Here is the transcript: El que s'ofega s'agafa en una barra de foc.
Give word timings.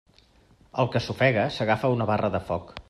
El 0.83 0.89
que 0.95 1.03
s'ofega 1.09 1.45
s'agafa 1.59 1.91
en 1.93 1.99
una 2.01 2.11
barra 2.13 2.35
de 2.39 2.45
foc. 2.51 2.79